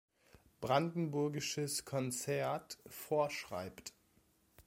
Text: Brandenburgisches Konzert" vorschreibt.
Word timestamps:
Brandenburgisches 0.61 1.85
Konzert" 1.85 2.79
vorschreibt. 2.87 3.93